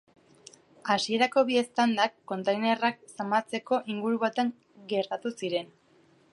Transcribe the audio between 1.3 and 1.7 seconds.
bi